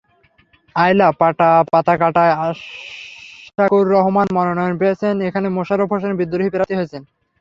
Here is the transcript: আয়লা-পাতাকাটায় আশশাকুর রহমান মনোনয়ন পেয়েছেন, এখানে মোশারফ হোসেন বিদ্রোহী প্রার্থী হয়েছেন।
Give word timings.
আয়লা-পাতাকাটায় 0.75 2.33
আশশাকুর 2.39 3.85
রহমান 3.95 4.27
মনোনয়ন 4.33 4.73
পেয়েছেন, 4.81 5.15
এখানে 5.27 5.47
মোশারফ 5.57 5.87
হোসেন 5.93 6.11
বিদ্রোহী 6.19 6.49
প্রার্থী 6.53 6.73
হয়েছেন। 6.77 7.01